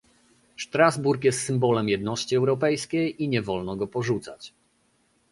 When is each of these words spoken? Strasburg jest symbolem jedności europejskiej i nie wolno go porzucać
Strasburg 0.57 1.23
jest 1.23 1.41
symbolem 1.43 1.89
jedności 1.89 2.35
europejskiej 2.35 3.23
i 3.23 3.27
nie 3.29 3.41
wolno 3.41 3.75
go 3.75 3.87
porzucać 3.87 4.53